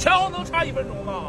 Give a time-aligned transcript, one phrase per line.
[0.00, 1.24] 前后能差一分钟吗？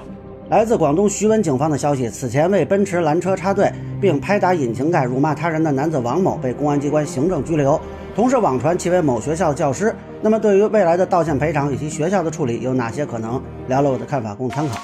[0.47, 7.77] 来自广东徐闻警方的消息，此前为奔驰拦车插队并拍打引擎盖、辱骂他人的男子王某被公安机关行政拘留，
[8.15, 9.93] 同时网传其为某学校教师。
[10.21, 13.41] 那么，对于未来的道歉赔偿以及学校的处理有哪些可能？
[13.67, 14.79] 聊聊我的看法，供参考。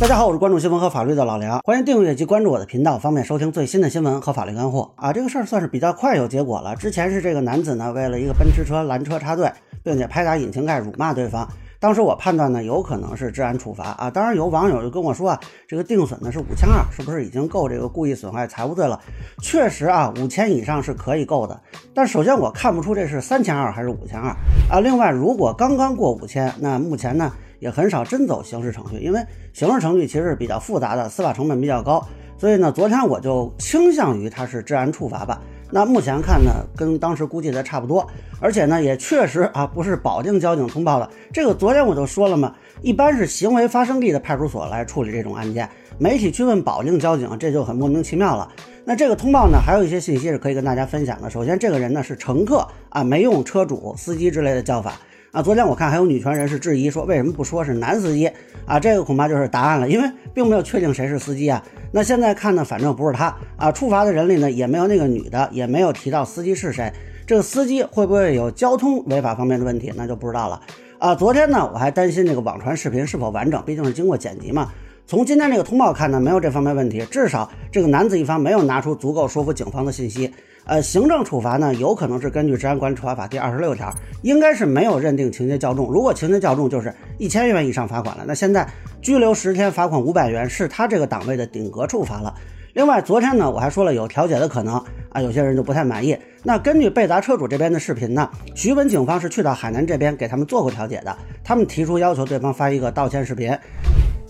[0.00, 5.12] 大家好，我是关注新闻和法律的老梁，欢迎订阅及关注我的频道，方便收听最新的新闻和法律干货啊。
[5.12, 6.76] 这个事儿算是比较快有结果了。
[6.76, 9.50] 之前是这个男子呢，为了一个奔驰车拦车插队，
[9.90, 11.48] 并且拍打引擎盖、辱骂对方。
[11.80, 14.08] 当时我判断呢，有可能是治安处罚啊。
[14.08, 19.00] 当然有网友就跟我说啊，这个定损呢是五千二，是不是已经够这个故意损害财物罪了？
[19.42, 21.60] 确实啊，五千以上是可以够的。
[21.92, 24.28] 但首先我看不出这是三千二还是五千二
[24.70, 24.78] 啊。
[24.78, 29.20] 另外，如果刚刚过五千，那目前呢也很少真走刑事程序，因为
[29.52, 32.06] 刑事程序其实是比较复杂的，司法成本比较高。
[32.38, 35.40] 所以呢，昨天我就倾向于它是治安处罚吧。
[35.70, 38.06] 那目前看呢，跟当时估计的差不多，
[38.40, 41.08] 而且呢，也确实啊，不是保定交警通报的。
[41.32, 45.68] 这个昨天我就说了嘛，一般是行为发生地的派出所来处理这种案件。
[45.98, 48.50] 媒体去问保定交警，这就很莫名其妙了。
[48.84, 51.28] 那这个通报呢，还有一些信息是可以跟大家分享的。
[51.28, 54.94] 首先，这个人呢是乘客啊，没用车主、司机之类的叫法。
[55.32, 58.28] 啊，昨天我看还有女权人士质疑说，为什么不说是男司机
[58.66, 58.80] 啊？
[58.80, 61.62] 这个恐怕就是答案了，因为并没有确定谁是司机啊。
[61.92, 63.72] 那现在看呢，反正不是他啊。
[63.72, 66.92] 处罚的人里呢，也没有那个女的，也没有提到司机是谁。
[67.26, 70.60] 这个司机会不会有交通违法方面的问题，那就不知道了
[70.98, 71.14] 啊。
[71.14, 74.70] 昨天呢，我还担心这个网传视频是否完整，毕竟是经过剪辑嘛。
[75.10, 80.32] 从今天这个通报看呢，没有这方面问题，至少这个男子一方没有拿出足够说服警方的信息。
[80.66, 85.90] 呃，行政处罚呢，有可能是根据《治安管理处罚法》第二十六条，应该是没有认定情节较重。
[85.90, 88.22] 如果情节较重，就是一千元以上罚款了。
[88.24, 88.64] 那现在
[89.02, 92.32] 拘留十天，罚款五百元，是他这个档位的顶格处罚了。
[92.74, 94.76] 另外，昨天呢，我还说了有调解的可能
[95.08, 96.16] 啊，有些人就不太满意。
[96.44, 103.50] 那根据被砸车主这边的视频呢，徐闻警方是去到海南这边给他们做过调解的，他们提出要求对方发一个道歉视频，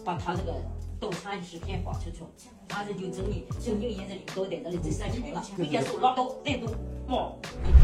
[0.05, 0.55] 把他这个
[0.99, 2.23] 动产视频发出去。
[2.69, 6.69] 他这就证明刑警也是都在这里这三天了，没接受老多人多
[7.09, 7.33] 哦。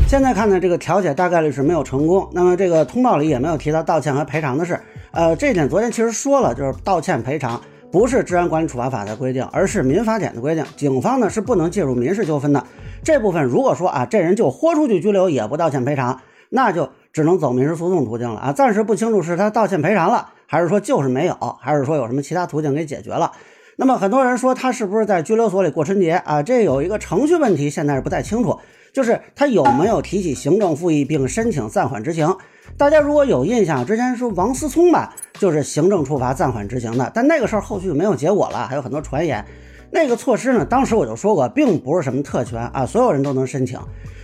[0.07, 2.29] 现在看呢，这个调解大概率是没有成功。
[2.33, 4.81] 那么这个通报里也没有提到道歉和赔偿的事。
[5.11, 7.61] 呃，这一点昨天其实说了，就是道歉赔偿
[7.91, 10.65] 不是治安管理处罚法的规定，而是民法典的规定。
[10.77, 12.65] 警方呢是不能介入民事纠纷的。
[13.03, 18.53] 这部分如果说啊，这人就豁出去拘留也不道歉赔偿，那就只能走民事诉讼途径了啊。
[18.53, 23.33] 暂时不清楚是他道歉赔偿了，还是说就是没有，还是说有什么其他途径给解决了。
[23.77, 26.43] 那么很多人说他是不是在拘留所里过春节啊？
[26.43, 28.59] 这有一个程序问题，现在是不太清楚，
[28.93, 32.35] 就是他有没有提起行政复议并申请暂缓执行？
[32.79, 39.45] 大家如果有印象，之前说王思聪吧，就是行政处罚暂缓执行的，但那个事儿后续没有结果了，还有很多传言。
[39.97, 43.81] 那个措施呢，当时我就说过，并不是什么特权啊，所有人都能申请。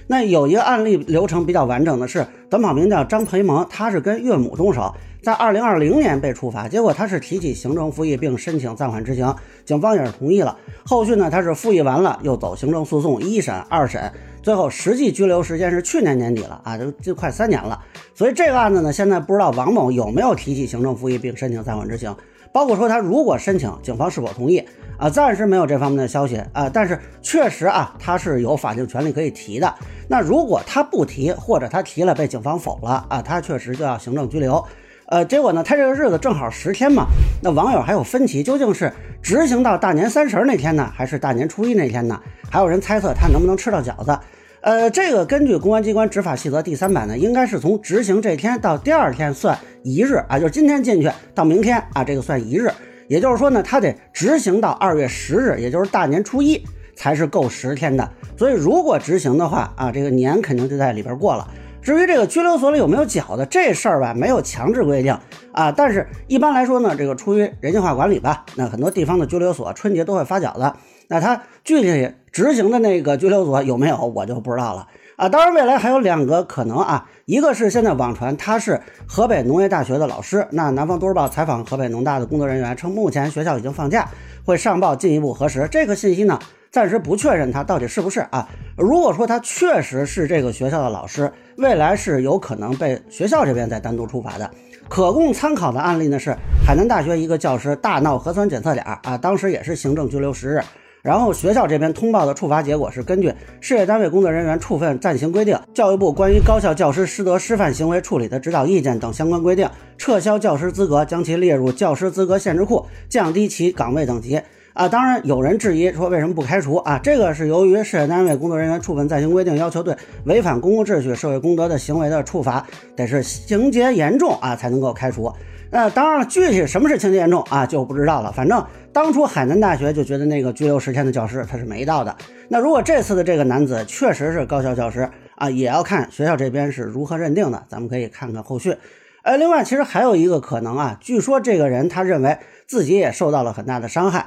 [0.07, 4.95] 那有一个案例流程比较完整的是，短跑名叫张培萌，他是跟岳母动手。
[5.23, 9.35] 在二零二零年被处罚，结果他是提起行政复议并申请暂缓执行，
[9.65, 10.59] 警方也是同意了。
[10.85, 14.13] 后续呢，他是复议完了又走行政诉讼，一审、二审，
[14.43, 17.81] 最后实际拘留时间是去年年底了啊，就就快三年了。
[18.15, 22.15] 所以这个案子呢，现在不知道王某有没有提起行政复议并申请暂缓执行，
[22.53, 24.63] 包括说他如果申请，警方是否同意
[24.99, 25.09] 啊？
[25.09, 29.75] 暂时没有这方面的消息啊，但是确实啊，他是有法定权利可以提的。
[30.09, 34.63] 那如果他不提，或者他提了被警方否了啊，他确实就要行政拘留。
[35.07, 37.07] 呃，结果呢，他这个日子正好十天嘛，
[37.43, 38.93] 那网友还有分歧，究竟是
[39.23, 42.21] 执行到大年三十那天呢，还是大年初一那天呢？
[42.51, 44.19] 还有人猜测他能不能吃到饺子。
[44.63, 52.71] 呃，这个根据公安机关执法细则第三版呢，应该是从执行这天到第二天算一日啊，就是今天进去到明天啊，这个算一日。
[53.09, 56.65] 也就是说呢，他得执行到二月十日，也就是大年初一
[56.95, 58.09] 才是够十天的。
[58.37, 61.45] 所以如果执行的话啊，这个年肯定就在里边过了。
[61.83, 65.13] 至于这个拘留所里有没有饺子这事儿吧，没有强制规定
[65.51, 70.73] 啊，但是一般来说呢，这个出于人性化管理吧，那很多地方的拘留所春节都会发饺子。
[71.13, 75.29] 那他具体执行的那个拘留所有没有，我就不知道了啊。
[75.29, 84.09] 当然，未来还有两个可能啊，一个是现在网传他是河北农业大学的老师，那南方都市报采访河北农大的工作人员称，目前学校已经放假，
[84.43, 85.69] 会上报进一步核实。
[85.71, 86.39] 这个信息呢？
[86.71, 88.49] 暂时不确认他到底是不是啊？
[88.79, 94.51] 如果说他确实是这个学校的老师，未来是有可能被学校这边再单独处罚的。
[94.89, 96.35] 可供参考的案例呢是
[96.67, 100.63] 海南大学一个教师大闹核酸检测点啊，当时也是行政拘留十日。
[101.03, 109.69] 然后学校这边通报的处罚结果是根据事业单位工作人员处分暂行规定、教育部关于高校教师师德师范行为处理的指导意见等相关规定，
[109.99, 114.41] 撤销教师资格，将其列入教师资格限制库，降低其岗位等级。
[114.75, 116.99] 啊，当然有人质疑说为什么不开除啊？
[117.03, 122.67] 这个是由于事业单位工作人员处分暂行规定，要求对违反公共秩序、社会公德的行为的处罚
[122.97, 125.31] 得是情节严重啊才能够开除。
[125.71, 128.33] 那当然了，具体什么是情节严重啊就不知道了。
[128.33, 128.65] 反正
[128.95, 132.17] 当初海南大学就觉得那个拘留十天的教师他是没到的。
[132.49, 137.63] 那如果这次的这个男子确实是高校教师啊，也要看学校这边是如何认定的。
[137.69, 138.77] 咱们可以看看后续。
[139.23, 142.39] 呃，另外其实还有一个可能啊，据说这个人他认为。
[142.65, 144.25] 自己也受到了很大的伤害。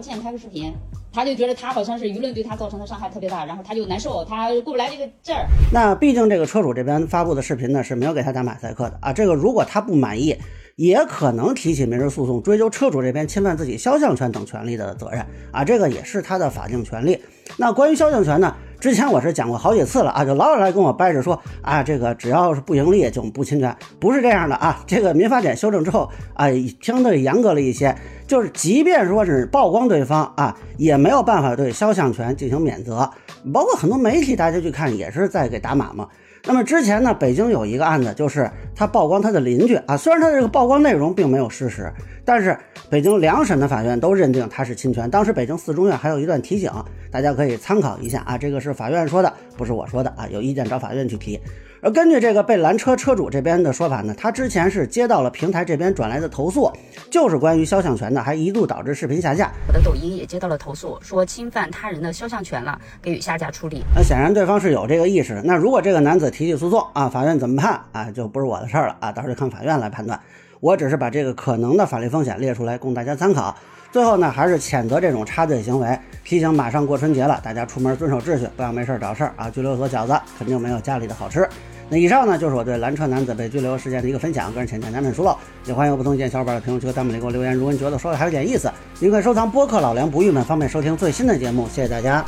[0.00, 0.72] 我们就是让他道个歉，拍个视频，
[1.12, 5.46] 他就觉得他好像是舆论对他造成的伤害特别大，然后他就难受，他过不来这个劲儿。
[5.72, 9.12] 那毕竟这个车主这边发布的视频呢是没有给他打马赛克的啊。
[9.12, 10.36] 这个如果他不满意，
[10.76, 15.62] 也可能提起民事诉讼，追究车主这边侵犯自己肖像权等权利的责任啊。
[15.62, 17.20] 这个也是他的法定权利。
[17.58, 18.54] 那关于肖像权呢？
[18.80, 24.82] 之前我是讲过好几次了啊，就老有来跟我掰着说啊，这个只要是不盈利就不侵权，不是这样的啊。
[24.86, 26.46] 这个民法典修正之后啊，
[26.80, 27.94] 相对严格了一些，
[28.26, 33.10] 就是即便说是曝光对方啊，也没有办法对肖像权进行免责。
[33.52, 36.08] 包括很多媒体大家去看也是在给打码嘛。
[36.44, 41.92] 那么之前呢，北京有一个案子，就是他曝光他的邻居啊，虽然他的这个曝光内容并没有事实，
[42.24, 42.56] 但是
[42.88, 45.08] 北京两审的法院都认定他是侵权。
[45.10, 46.70] 当时北京四中院还有一段提醒，
[47.10, 51.38] 大家可以参考一下啊，这个是法院说的，不是我说的啊，有意见找法院去提。
[51.82, 56.70] 而根据这个被拦车车主这边的说法呢，他之前是接到了平台这边转来的投诉，
[57.10, 59.50] 就是关于肖像权的，还一度导致视频下架。
[59.66, 63.82] 我的抖音也接到了投诉，说侵犯他人的肖像权了，给予下架处理。
[63.94, 65.40] 那显然对方是有这个意识。
[65.42, 70.20] 那如果这个男子提起诉讼啊，法院怎么判啊，就不是我的事儿了啊，到时候看法院来判断。
[70.60, 73.56] 我只是把这个可能的法律风险列出来供大家参考。
[73.92, 79.50] 最后呢，还是谴责这种插队行为，提醒马上过春节了，大家出门遵守秩序，不要没事找事儿啊！
[79.50, 81.48] 拘留所饺子肯定没有家里的好吃。
[81.88, 87.52] 那以上呢，就是我对蓝车男子被拘留事件的一个分享，个人浅见难免疏漏，也欢迎不同意见小伙伴在评论区和弹幕里给我留言。
[87.52, 88.70] 如果你觉得说的还有点意思，
[89.00, 91.66] 您可以收藏播客老梁不郁闷，方便收听最新的节目。
[91.68, 92.24] 谢谢大家。